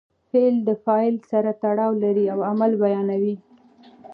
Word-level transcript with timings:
فعل 0.33 0.55
د 0.67 0.69
فاعل 0.83 1.15
سره 1.31 1.49
تړاو 1.61 1.91
لري 2.03 2.25
او 2.33 2.39
عمل 2.49 2.71
بیانوي. 2.81 3.35